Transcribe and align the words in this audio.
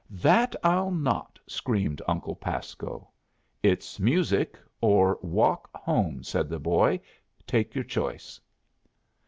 "That 0.09 0.55
I'll 0.63 0.89
not!" 0.89 1.37
screamed 1.45 2.01
Uncle 2.07 2.35
Pasco. 2.35 3.11
"It's 3.61 3.99
music 3.99 4.57
or 4.81 5.19
walk 5.21 5.69
home," 5.75 6.23
said 6.23 6.49
the 6.49 6.57
boy. 6.59 6.99
"Take 7.45 7.75
your 7.75 7.83
choice." 7.83 8.41